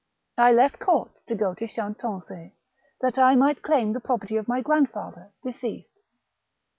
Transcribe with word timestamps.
I 0.39 0.51
left 0.51 0.79
court 0.79 1.11
to 1.27 1.35
go 1.35 1.53
to 1.53 1.67
Chantonc6, 1.67 2.53
that 3.01 3.19
I 3.19 3.35
might 3.35 3.61
claim 3.61 3.93
the 3.93 3.99
property 3.99 4.35
of 4.35 4.47
my 4.47 4.59
grandfather, 4.59 5.31
deceased. 5.43 5.99